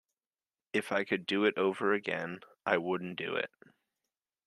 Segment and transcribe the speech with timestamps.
[0.73, 3.51] If I could do it over again I wouldn't do it.